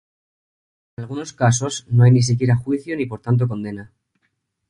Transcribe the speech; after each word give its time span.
En 0.95 1.03
algunos 1.03 1.31
casos 1.31 1.85
no 1.87 2.03
hay 2.03 2.09
ni 2.11 2.23
siquiera 2.23 2.55
juicio 2.55 2.97
ni 2.97 3.05
por 3.05 3.21
tanto 3.21 3.47
condena. 3.47 3.91